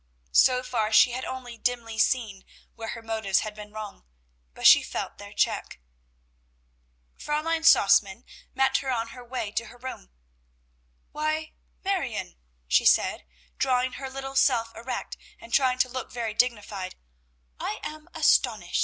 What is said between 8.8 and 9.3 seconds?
on her